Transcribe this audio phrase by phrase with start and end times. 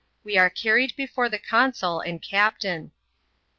[0.23, 2.89] We are carried before the Consul and Captain.